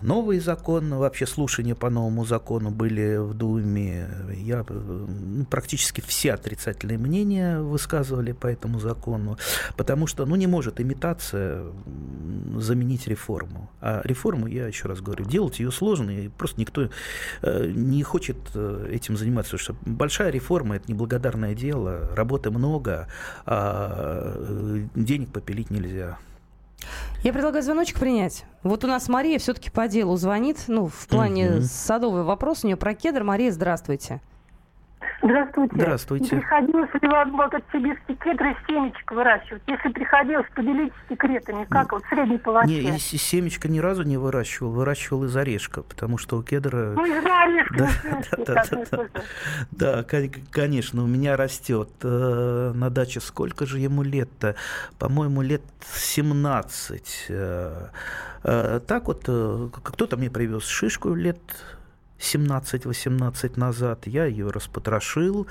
[0.02, 4.08] новый закон, вообще слушания по новому закону были в Думе.
[4.36, 9.38] Я, ну, практически все отрицательные мнения высказывали по этому закону,
[9.78, 11.64] потому что ну, не может имитация
[12.58, 13.70] заменить реформу.
[13.82, 16.90] А реформу, я еще раз говорю, делать ее сложно, и просто никто
[17.42, 23.08] э, не хочет э, этим заниматься, потому что большая реформа– это неблагодарное дело, работы много,
[23.46, 24.36] а
[24.96, 26.18] денег попилить нельзя.
[27.24, 28.46] Я предлагаю звоночек принять.
[28.64, 30.58] Вот у нас Мария все-таки по делу звонит.
[30.68, 31.62] Ну, в плане угу.
[31.64, 33.24] садовый вопрос у нее про кедр.
[33.24, 34.22] Мария, здравствуйте.
[35.22, 35.76] Здравствуйте.
[35.76, 36.36] Здравствуйте.
[36.38, 39.62] Приходилось ли вам вот этот сибирский кедр семечек выращивать?
[39.68, 42.68] Если приходилось, поделитесь секретами, как вот в средней полосе.
[42.68, 46.94] Не, из семечка ни разу не выращивал, выращивал из орешка, потому что у кедра...
[46.96, 47.90] Ну, из орешка,
[48.38, 49.08] да, да, да,
[49.72, 54.56] да, да, конечно, у меня растет э, на даче сколько же ему лет-то?
[55.00, 55.64] По-моему, лет
[55.94, 57.26] 17.
[57.30, 57.88] Э,
[58.44, 61.40] э, так вот, кто-то мне привез шишку лет
[62.26, 65.48] 17-18 назад, я ее распотрошил,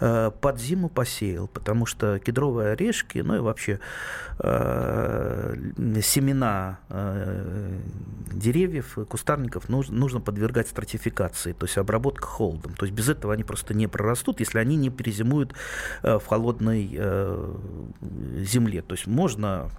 [0.00, 3.80] э, под зиму посеял, потому что кедровые орешки, ну и вообще
[4.38, 5.56] э,
[6.02, 7.78] семена э,
[8.32, 12.74] деревьев, кустарников нужно, подвергать стратификации, то есть обработка холодом.
[12.74, 15.54] То есть без этого они просто не прорастут, если они не перезимуют
[16.02, 16.88] в холодной
[18.44, 18.82] земле.
[18.82, 19.70] То есть можно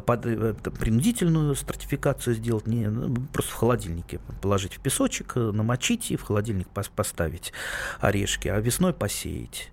[0.00, 6.10] под, э, принудительную стратификацию сделать, не, ну, просто в холодильнике положить в песочек, э, намочить
[6.10, 7.52] и в холодильник поставить
[8.00, 9.70] орешки, а весной посеять.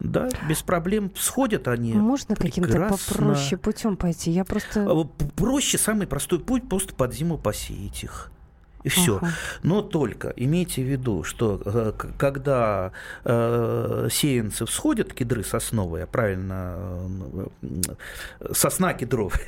[0.00, 1.10] Да, без проблем.
[1.16, 1.92] Сходят они.
[1.94, 4.30] Можно каким-то попроще путем пойти?
[4.30, 5.08] Я просто.
[5.34, 8.30] Проще, самый простой путь, просто под зиму посеять их
[8.84, 9.16] и все.
[9.16, 9.32] Ага.
[9.62, 12.92] Но только имейте в виду, что э, когда
[13.24, 16.76] э, сеянцы всходят, кедры сосновые, правильно,
[17.62, 19.40] э, сосна кедровая,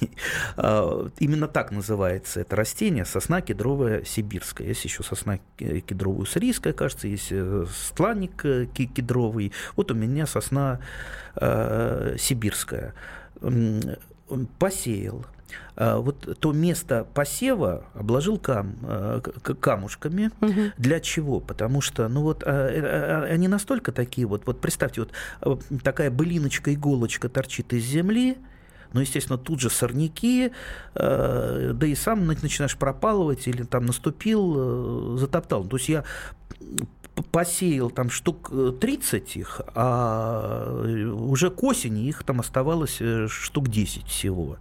[0.56, 4.66] э, именно так называется это растение, сосна кедровая сибирская.
[4.68, 9.52] Есть еще сосна кедровая уссурийская, кажется, есть э, стланник э, кедровый.
[9.76, 10.80] Вот у меня сосна
[11.36, 12.94] э, сибирская.
[14.58, 15.26] Посеял,
[15.76, 20.30] вот то место посева обложил кам, а, камушками.
[20.40, 20.72] Угу.
[20.76, 21.40] Для чего?
[21.40, 25.06] Потому что, ну вот, а, они настолько такие вот, вот представьте,
[25.40, 28.36] вот такая былиночка, иголочка торчит из земли,
[28.92, 30.52] ну, естественно, тут же сорняки,
[30.94, 35.64] да и сам начинаешь пропалывать или там наступил, затоптал.
[35.64, 36.04] То есть я
[37.30, 40.82] посеял там штук 30 э, их, а
[41.14, 44.56] уже к осени их там оставалось э, штук 10 всего.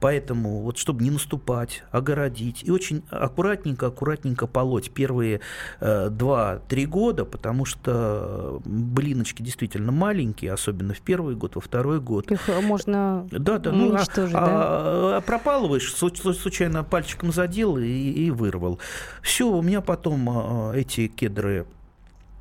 [0.00, 5.40] Поэтому вот чтобы не наступать, огородить и очень аккуратненько, аккуратненько полоть первые
[5.80, 12.30] э, 2-3 года, потому что блиночки действительно маленькие, особенно в первый год, во второй год.
[12.30, 14.52] Их можно да, да, ну, уничтожить, а, да?
[14.52, 18.78] А, а пропалываешь, случайно пальчиком задел и, и вырвал.
[19.22, 21.76] Все, у меня потом а, эти кедры а,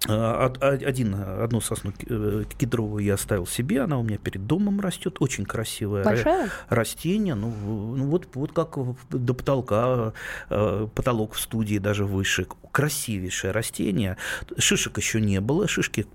[0.07, 5.45] один, одну сосну э, кедровую я оставил себе, она у меня перед домом растет, очень
[5.45, 6.49] красивое Большая?
[6.69, 7.49] растение, ну,
[7.95, 8.77] ну вот, вот как
[9.09, 10.13] до потолка,
[10.49, 14.17] э, потолок в студии даже выше, красивейшее растение,
[14.57, 16.07] шишек еще не было, шишки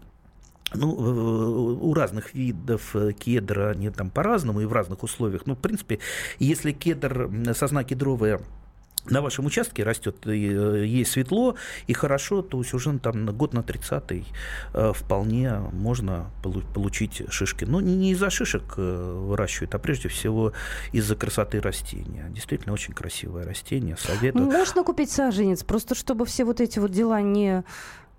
[0.72, 5.42] ну, у разных видов кедра они там по-разному и в разных условиях.
[5.46, 5.98] Ну, в принципе,
[6.38, 8.40] если кедр, сосна кедровая
[9.06, 13.62] на вашем участке растет, э, есть светло и хорошо, то есть уже там год на
[13.62, 14.02] 30
[14.72, 16.30] э, вполне можно
[16.74, 17.64] получить шишки.
[17.64, 20.52] Но не из-за шишек э, выращивают, а прежде всего
[20.92, 22.26] из-за красоты растения.
[22.30, 24.46] Действительно очень красивое растение, советую.
[24.46, 27.64] Можно купить саженец, просто чтобы все вот эти вот дела не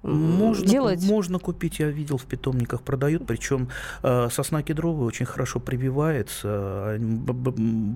[0.03, 1.03] можно, делать?
[1.03, 3.69] Можно купить, я видел, в питомниках продают, причем
[4.01, 7.51] э, сосна кедровая очень хорошо прививается, в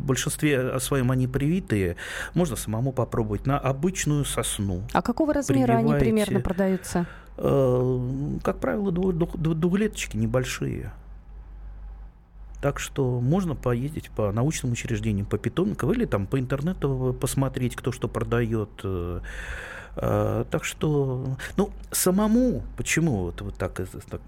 [0.05, 1.95] большинстве своем они привитые,
[2.33, 4.83] можно самому попробовать на обычную сосну.
[4.93, 7.07] А какого размера они примерно продаются?
[7.37, 7.99] Э,
[8.43, 10.91] как правило, двухлеточки небольшие.
[12.61, 17.91] Так что можно поездить по научным учреждениям, по питомникам или там по интернету посмотреть, кто
[17.91, 18.69] что продает.
[19.97, 21.25] Э, так что,
[21.57, 23.73] ну, самому, почему вот, вот так,
[24.09, 24.21] так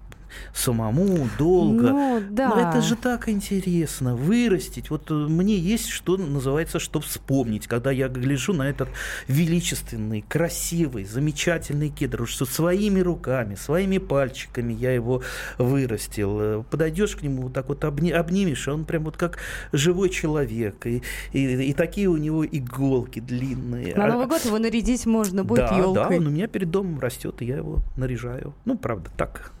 [0.54, 1.90] самому долго.
[1.90, 2.48] Ну, да.
[2.48, 4.90] Но это же так интересно, вырастить.
[4.90, 8.88] Вот э, мне есть что называется, что вспомнить, когда я гляжу на этот
[9.26, 15.22] величественный, красивый, замечательный кедр, что своими руками, своими пальчиками я его
[15.58, 16.38] вырастил.
[16.40, 19.38] Э, подойдешь к нему, вот так вот обни, обнимешь, он прям вот как
[19.72, 20.86] живой человек.
[20.86, 23.94] И, и, и такие у него иголки длинные.
[23.94, 26.08] На Новый год его нарядить можно будет да, елкой.
[26.10, 28.54] Да, он у меня перед домом растет, и я его наряжаю.
[28.64, 29.52] Ну, правда, так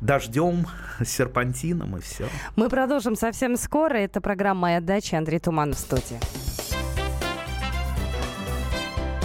[0.00, 0.66] дождем,
[1.04, 2.28] серпантином и все.
[2.56, 3.96] Мы продолжим совсем скоро.
[3.96, 5.18] Это программа «Моя дача».
[5.18, 6.18] Андрей Туман в студии.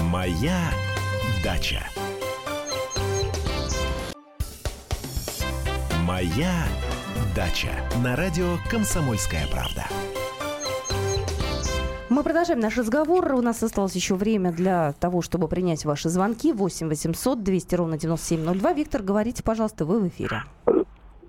[0.01, 0.59] «Моя
[1.43, 1.83] дача».
[6.03, 6.65] «Моя
[7.35, 7.69] дача»
[8.03, 9.85] на радио «Комсомольская правда».
[12.11, 13.33] Мы продолжаем наш разговор.
[13.35, 16.51] У нас осталось еще время для того, чтобы принять ваши звонки.
[16.51, 18.73] 8 800 200 ровно 9702.
[18.73, 20.41] Виктор, говорите, пожалуйста, вы в эфире.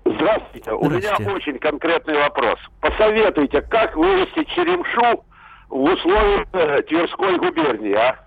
[0.03, 0.71] Здравствуйте.
[0.73, 2.59] У меня очень конкретный вопрос.
[2.81, 5.23] Посоветуйте, как вывести черемшу
[5.69, 8.19] в условиях э, Тверской губернии, а?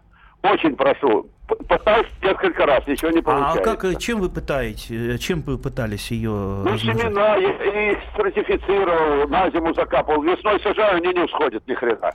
[0.42, 1.28] Очень прошу.
[1.46, 3.60] Пытался несколько раз, ничего не получается.
[3.60, 7.98] А как, э, чем вы пытаетесь, э, чем вы пытались ее Ну, семена и, и
[8.12, 10.22] стратифицировал, на зиму закапывал.
[10.22, 12.12] Весной сажаю, они не всходят ни хрена.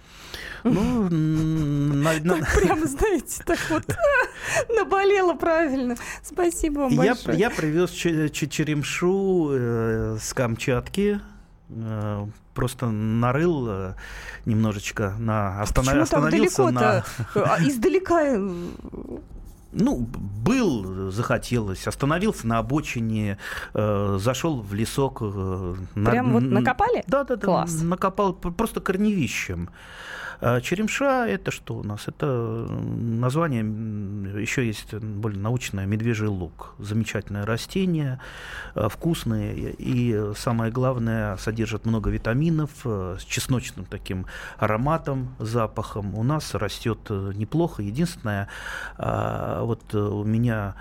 [0.66, 2.36] Ну, на, на...
[2.40, 3.84] Так прям, знаете, так вот
[4.70, 5.96] наболело правильно.
[6.22, 7.38] Спасибо вам большое.
[7.38, 11.22] Я, я привез черемшу э, с Камчатки,
[12.54, 13.94] просто нарыл э,
[14.46, 15.94] немножечко на останов...
[15.94, 17.04] а остановился на
[17.36, 18.50] а, издалека э,
[19.72, 23.38] ну, был, захотелось, остановился на обочине,
[23.74, 25.20] э, зашел в лесок.
[25.22, 27.04] Э, Прям на, вот накопали?
[27.08, 27.46] Да, да, да.
[27.46, 27.82] Класс.
[27.82, 29.70] Накопал просто корневищем.
[30.44, 32.08] А черемша это что у нас?
[32.08, 33.62] Это название,
[34.42, 36.74] еще есть более научное, медвежий лук.
[36.80, 38.20] Замечательное растение,
[38.74, 44.26] э, вкусное и, самое главное, содержит много витаминов э, с чесночным таким
[44.58, 46.16] ароматом, запахом.
[46.16, 47.84] У нас растет э, неплохо.
[47.84, 48.48] Единственное,
[48.98, 50.76] а, вот у меня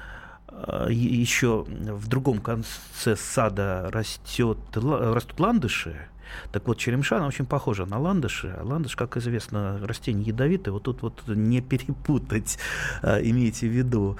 [0.88, 6.09] еще в другом конце сада растет, растут ландыши,
[6.53, 8.55] так вот, черемша, она очень похожа на ландыши.
[8.59, 10.73] А ландыш, как известно, растение ядовитое.
[10.73, 12.59] Вот тут вот не перепутать,
[13.03, 14.19] а, имейте в виду.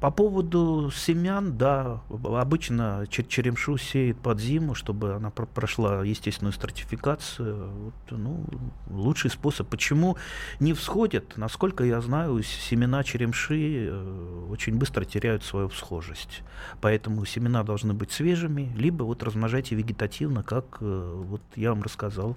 [0.00, 7.70] По поводу семян, да, обычно черемшу сеет под зиму, чтобы она прошла естественную стратификацию.
[7.70, 8.44] Вот, ну,
[8.90, 9.68] лучший способ.
[9.68, 10.16] Почему
[10.58, 11.36] не всходят?
[11.36, 16.42] Насколько я знаю, семена черемши э, очень быстро теряют свою всхожесть.
[16.80, 20.09] Поэтому семена должны быть свежими, либо вот размножайте вегетативно,
[20.42, 22.36] как э, вот я вам рассказал.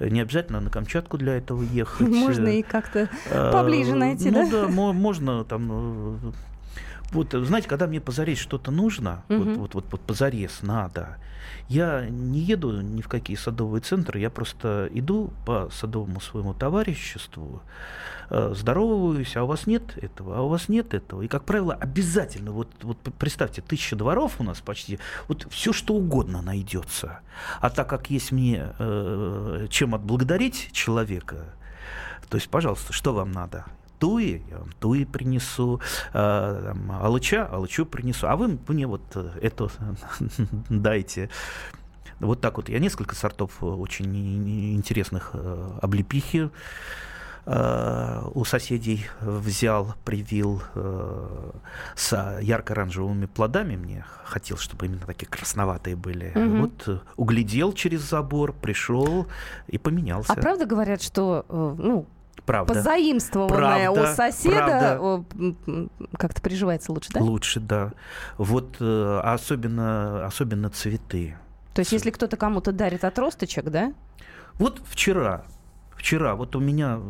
[0.00, 2.08] Не обязательно на Камчатку для этого ехать.
[2.08, 3.08] Можно и как-то
[3.52, 4.66] поближе найти, ну, да?
[4.66, 6.32] да, можно там э,
[7.14, 9.38] вот, знаете, когда мне позарез что-то нужно, угу.
[9.38, 11.16] вот, вот, вот, вот позарез надо,
[11.68, 17.62] я не еду ни в какие садовые центры, я просто иду по садовому своему товариществу,
[18.30, 21.22] э, здороваюсь, а у вас нет этого, а у вас нет этого.
[21.22, 24.98] И, как правило, обязательно, вот, вот представьте, тысяча дворов у нас почти,
[25.28, 27.20] вот все что угодно найдется.
[27.60, 31.54] А так как есть мне э, чем отблагодарить человека,
[32.28, 33.64] то есть, пожалуйста, что вам надо?
[34.04, 35.80] Туи, я вам туи принесу,
[36.12, 39.70] э, там, алыча, алычу принесу, а вы мне вот э, это
[40.68, 41.30] дайте.
[42.20, 42.68] Вот так вот.
[42.68, 46.50] Я несколько сортов очень интересных э, облепихи
[47.46, 51.50] э, у соседей взял, привил э,
[51.96, 53.76] с ярко-оранжевыми плодами.
[53.76, 56.30] Мне хотелось, чтобы именно такие красноватые были.
[56.34, 56.56] Угу.
[56.58, 59.26] Вот э, углядел через забор, пришел
[59.66, 60.30] и поменялся.
[60.30, 62.06] А правда говорят, что ну,
[62.46, 62.74] правда.
[62.74, 65.24] позаимствованное правда, у соседа,
[66.16, 67.20] как-то приживается лучше, да?
[67.20, 67.92] Лучше, да.
[68.38, 71.36] Вот э, особенно, особенно цветы.
[71.74, 73.92] То есть, если кто-то кому-то дарит отросточек, да?
[74.58, 75.44] Вот вчера
[76.04, 77.00] вчера, вот у меня,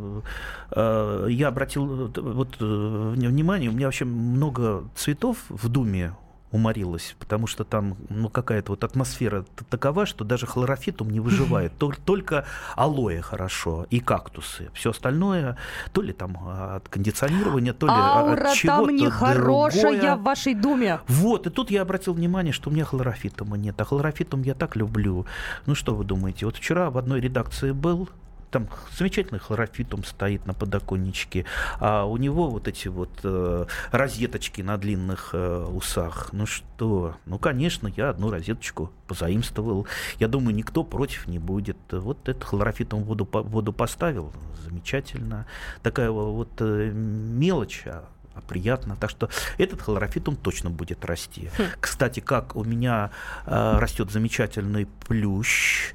[0.71, 6.15] э, я обратил э, вот, э, внимание, у меня вообще много цветов в Думе
[6.55, 11.73] уморилась, потому что там ну, какая-то вот атмосфера такова, что даже хлорофитум не выживает.
[12.05, 12.45] Только
[12.75, 14.69] алоэ хорошо и кактусы.
[14.73, 15.57] Все остальное
[15.91, 20.99] то ли там от кондиционирования, то ли Аура от чего-то там нехорошая в вашей думе.
[21.07, 23.79] Вот, и тут я обратил внимание, что у меня хлорофитума нет.
[23.79, 25.25] А хлорофитум я так люблю.
[25.65, 26.45] Ну что вы думаете?
[26.45, 28.09] Вот вчера в одной редакции был,
[28.51, 28.67] там
[28.97, 31.45] замечательный хлорофитум стоит на подоконничке,
[31.79, 36.29] а у него вот эти вот э, розеточки на длинных э, усах.
[36.31, 39.87] Ну что, ну, конечно, я одну розеточку позаимствовал.
[40.19, 41.77] Я думаю, никто против не будет.
[41.91, 44.31] Вот этот хлорофитум в воду, воду поставил,
[44.63, 45.45] замечательно.
[45.83, 48.95] Такая вот э, мелочь, а, а приятно.
[48.95, 51.49] Так что этот хлорофитум точно будет расти.
[51.57, 51.63] Хм.
[51.79, 53.11] Кстати, как у меня
[53.45, 55.93] э, растет замечательный плющ,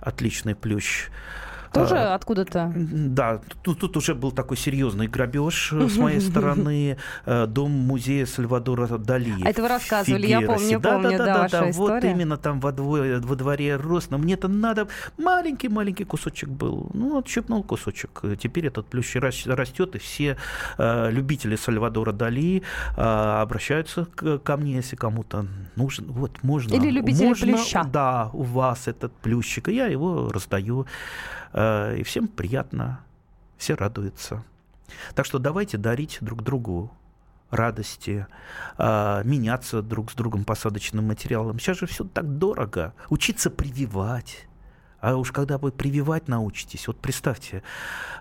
[0.00, 1.08] отличный плющ.
[1.72, 2.72] Тоже а, откуда-то?
[2.74, 6.98] Да, тут, тут уже был такой серьезный грабеж э, с моей стороны.
[7.24, 9.42] Э, дом музея Сальвадора Дали.
[9.42, 12.60] А это вы рассказывали, я помню, да, помню, да, да, да, да, вот именно там
[12.60, 14.10] во, дворе, во дворе рос.
[14.10, 16.90] Но мне-то надо маленький-маленький кусочек был.
[16.92, 18.22] Ну, отщепнул кусочек.
[18.38, 20.36] Теперь этот плющ растет, и все
[20.78, 22.62] э, любители Сальвадора Дали
[22.96, 25.46] э, обращаются ко мне, если кому-то
[25.76, 26.04] нужен.
[26.08, 26.74] Вот можно.
[26.74, 27.84] Или любители можно, плюща.
[27.84, 30.86] Да, у вас этот плющик, и я его раздаю.
[31.52, 33.00] Э, и всем приятно,
[33.56, 34.42] все радуются.
[35.14, 36.92] Так что давайте дарить друг другу
[37.50, 38.26] радости,
[38.78, 41.58] э, меняться друг с другом посадочным материалом.
[41.58, 42.94] Сейчас же все так дорого.
[43.10, 44.46] Учиться прививать.
[45.00, 47.62] А уж когда вы прививать научитесь, вот представьте,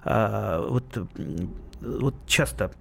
[0.04, 1.08] э, вот,
[1.82, 2.72] вот часто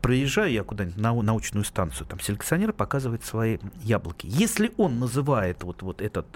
[0.00, 4.26] проезжаю я куда-нибудь на научную станцию, там селекционер показывает свои яблоки.
[4.30, 6.26] Если он называет вот, вот этот,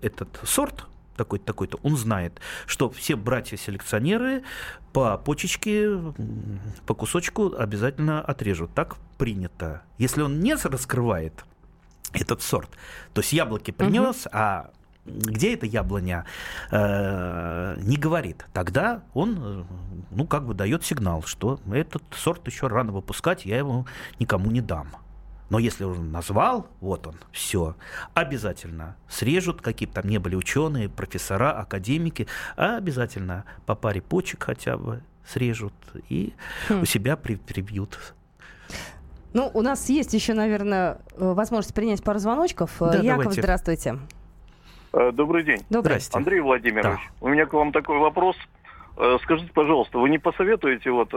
[0.00, 0.86] этот сорт,
[1.24, 4.42] такой-то, такой-то, он знает, что все братья-селекционеры
[4.92, 5.90] по почечке,
[6.86, 8.72] по кусочку обязательно отрежут.
[8.74, 9.82] Так принято.
[9.98, 11.44] Если он не раскрывает
[12.12, 12.70] этот сорт,
[13.12, 14.30] то есть яблоки принес, угу.
[14.32, 14.70] а
[15.06, 16.24] где эта яблоня,
[16.70, 19.64] э, не говорит, тогда он, э,
[20.10, 23.86] ну, как бы дает сигнал, что этот сорт еще рано выпускать, я его
[24.18, 24.88] никому не дам.
[25.50, 27.74] Но если он назвал, вот он, все,
[28.14, 34.44] обязательно срежут, какие бы там не были ученые, профессора, академики, а обязательно по паре почек
[34.44, 35.74] хотя бы срежут
[36.08, 36.32] и
[36.68, 36.82] хм.
[36.82, 37.98] у себя при, прибьют.
[39.32, 42.76] Ну, у нас есть еще, наверное, э, возможность принять пару звоночков.
[42.80, 43.42] Да, Яков, давайте.
[43.42, 43.98] здравствуйте.
[44.92, 45.64] Э, добрый день.
[45.70, 45.98] Добрый.
[46.12, 46.98] Андрей Владимирович, да.
[47.20, 48.36] у меня к вам такой вопрос.
[49.00, 51.12] Э, скажите, пожалуйста, вы не посоветуете вот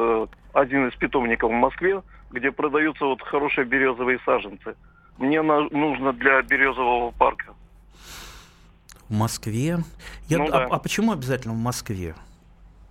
[0.53, 2.01] один из питомников в Москве
[2.33, 4.75] где продаются вот хорошие березовые саженцы.
[5.17, 7.53] Мне нужно для березового парка.
[9.07, 9.77] В Москве?
[10.27, 10.67] Я, ну, а, да.
[10.71, 12.15] а почему обязательно в Москве?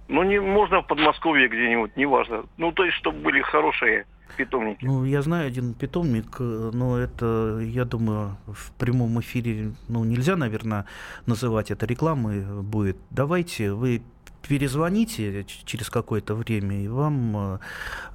[0.09, 2.45] Ну, не можно в Подмосковье где-нибудь, неважно.
[2.57, 4.85] Ну, то есть, чтобы были хорошие питомники.
[4.85, 10.37] Ну, я знаю один питомник, э, но это, я думаю, в прямом эфире, ну, нельзя,
[10.37, 10.87] наверное,
[11.27, 12.97] называть это рекламой будет.
[13.11, 14.03] Давайте вы
[14.49, 17.59] перезвоните через какое-то время, и вам э,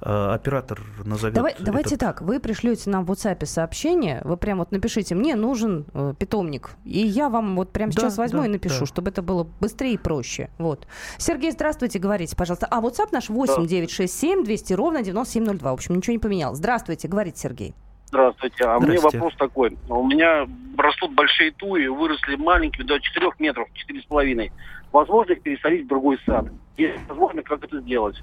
[0.02, 1.34] э, оператор назовет.
[1.34, 1.64] Давай, этот...
[1.64, 6.14] Давайте так, вы пришлете нам в WhatsApp сообщение, вы прям вот напишите, мне нужен э,
[6.18, 8.86] питомник, и я вам вот прямо сейчас да, возьму да, и напишу, да.
[8.86, 10.50] чтобы это было быстрее и проще.
[10.58, 10.86] Вот.
[11.18, 12.66] Сергей, здравствуйте, говорите, пожалуйста.
[12.70, 15.70] А WhatsApp наш 8 967 200 ровно 9702.
[15.70, 16.58] В общем, ничего не поменялось.
[16.58, 17.74] Здравствуйте, говорите, Сергей.
[18.08, 18.64] Здравствуйте.
[18.64, 19.76] А мне вопрос такой.
[19.88, 20.46] У меня
[20.76, 24.50] растут большие туи, выросли маленькие до 4 метров, 4,5
[24.92, 26.46] возможно их пересадить в другой сад.
[26.76, 28.16] Если возможно, как это сделать?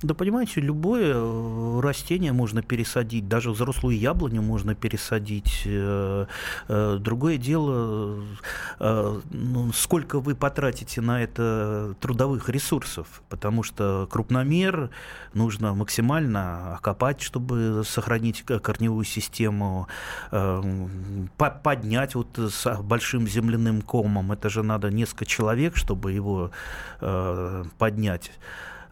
[0.00, 5.62] Да понимаете, любое э, растение можно пересадить, даже взрослую яблоню можно пересадить.
[5.64, 6.26] Э,
[6.68, 8.22] э, другое дело,
[8.78, 14.90] ну, сколько вы потратите на это трудовых ресурсов, потому что крупномер
[15.34, 19.88] нужно максимально окопать, чтобы сохранить корневую систему,
[21.36, 24.30] поднять вот с большим земляным комом.
[24.30, 26.50] Это же надо несколько человек, чтобы его
[27.78, 28.30] поднять.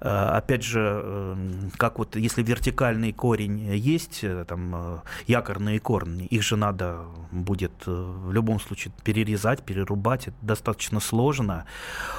[0.01, 6.27] Э, опять же, эм, как вот если вертикальный корень есть, э, там э, якорные корни,
[6.27, 7.01] их же надо
[7.33, 11.67] будет в любом случае перерезать, перерубать, это достаточно сложно.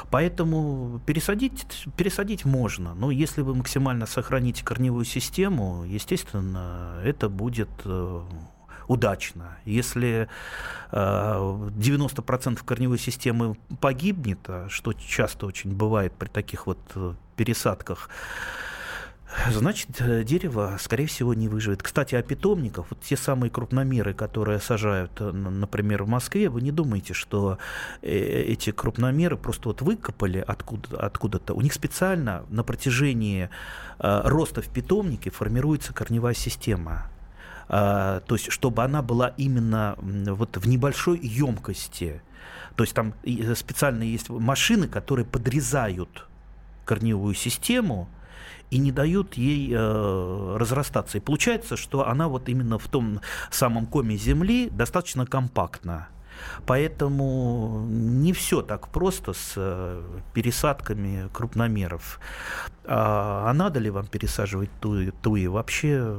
[0.10, 7.70] Поэтому пересадить, пересадить можно, но если вы максимально сохраните корневую систему, естественно, это будет
[8.88, 9.58] удачно.
[9.66, 10.30] Если
[10.92, 16.80] 90% корневой системы погибнет, а что часто очень бывает при таких вот
[17.36, 18.10] пересадках,
[19.52, 21.84] Значит, э, дерево, скорее всего, не выживет.
[21.84, 26.72] Кстати, о питомниках, вот те самые крупномеры, которые сажают, э, например, в Москве, вы не
[26.72, 27.58] думаете, что
[28.02, 31.54] э, эти крупномеры просто вот выкопали откуда, откуда-то.
[31.54, 33.50] У них специально на протяжении
[34.00, 37.10] роста в питомнике формируется корневая система.
[37.68, 42.22] То есть, чтобы она была именно вот в небольшой емкости.
[42.76, 43.14] То есть там
[43.56, 46.28] специально есть машины, которые подрезают
[46.86, 48.08] корневую систему,
[48.70, 51.18] и не дают ей э, разрастаться.
[51.18, 56.10] И получается, что она вот именно в том самом коме земли достаточно компактна.
[56.66, 60.02] Поэтому не все так просто с э,
[60.34, 62.20] пересадками крупномеров.
[62.90, 65.48] А, а надо ли вам пересаживать туи, туи?
[65.48, 66.16] Вообще,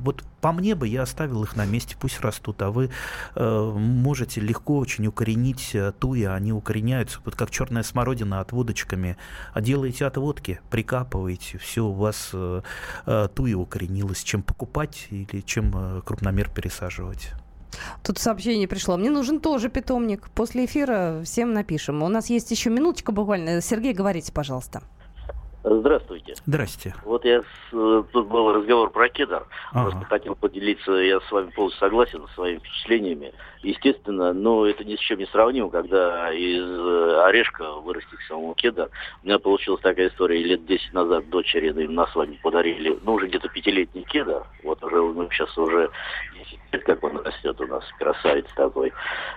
[0.00, 2.90] вот по мне бы я оставил их на месте, пусть растут, а вы
[3.34, 9.16] э, можете легко очень укоренить э, туи, они укореняются, вот как черная смородина отводочками.
[9.52, 12.62] А делаете отводки, прикапываете, все, у вас э,
[13.06, 14.22] э, туи укоренилось.
[14.22, 17.32] Чем покупать или чем э, крупномер пересаживать?
[18.02, 18.96] Тут сообщение пришло.
[18.96, 20.28] Мне нужен тоже питомник.
[20.30, 22.02] После эфира всем напишем.
[22.02, 23.60] У нас есть еще минуточка буквально.
[23.60, 24.82] Сергей, говорите, пожалуйста.
[25.70, 26.34] Здравствуйте.
[26.46, 26.94] Здрасте.
[27.04, 29.46] Вот я с, тут был разговор про кедр.
[29.72, 29.90] Ага.
[29.90, 33.32] Просто хотел поделиться, я с вами полностью согласен со своими впечатлениями.
[33.62, 38.88] Естественно, но это ни с чем не сравнимо, когда из э, орешка вырастет самому кедр.
[39.22, 43.48] У меня получилась такая история лет 10 назад дочери на свадьбу подарили, ну, уже где-то
[43.48, 44.44] пятилетний кедр.
[44.62, 45.90] Вот уже, ну, сейчас уже
[46.34, 48.92] 10 лет, как он растет у нас, красавец такой.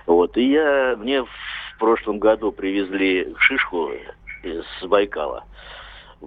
[0.06, 3.90] Вот, и я, мне в прошлом году привезли шишку
[4.42, 5.44] из Байкала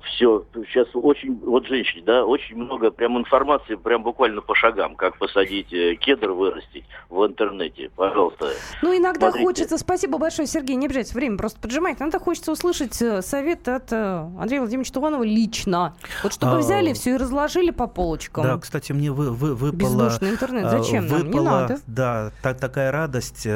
[0.03, 5.17] все, сейчас очень, вот женщине, да, очень много прям информации, прям буквально по шагам, как
[5.17, 8.49] посадить э, кедр, вырастить в интернете, пожалуйста.
[8.81, 9.45] Ну, иногда смотрите.
[9.45, 13.91] хочется, спасибо большое, Сергей, не обижайтесь, время просто поджимает, иногда хочется услышать э, совет от
[13.91, 18.43] э, Андрея Владимировича Туганова лично, вот чтобы а, взяли все и разложили по полочкам.
[18.43, 20.05] Да, кстати, мне вы, вы, выпала...
[20.05, 21.79] Бездушный интернет, зачем выпала, нам, не надо.
[21.87, 23.47] Да, так, такая радость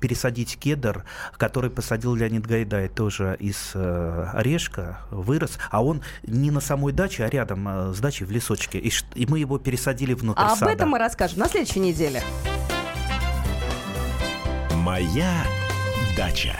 [0.00, 1.04] пересадить кедр,
[1.36, 7.30] который посадил Леонид Гайдай тоже из орешка, вырос, а он не на самой даче, а
[7.30, 8.78] рядом э, с дачей в лесочке.
[8.78, 10.66] И, и мы его пересадили внутрь а сада.
[10.66, 12.22] об этом мы расскажем на следующей неделе.
[14.74, 15.44] Моя
[16.16, 16.56] дача.